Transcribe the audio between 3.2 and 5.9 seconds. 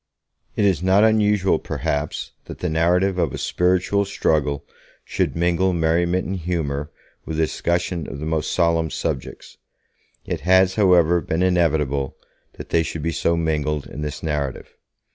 a spiritual struggle should mingle